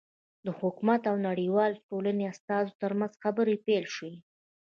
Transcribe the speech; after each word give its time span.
د 0.45 0.47
حکومت 0.59 1.01
او 1.11 1.15
نړیوالې 1.29 1.83
ټولنې 1.87 2.25
استازو 2.33 2.77
ترمنځ 2.81 3.11
خبرې 3.23 3.55
پیل 3.65 3.85
شوې. 3.95 4.15